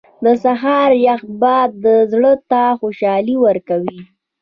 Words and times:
•د 0.25 0.27
سهار 0.43 0.89
یخ 1.07 1.21
باد 1.41 1.69
زړه 2.11 2.33
ته 2.49 2.61
خوشحالي 2.79 3.35
ورکوي. 3.45 3.99